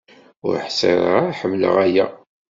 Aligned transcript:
Ur 0.47 0.55
ḥṣiɣ 0.65 0.99
ara 1.09 1.37
ḥemleɣ 1.39 1.75
aya. 1.85 2.05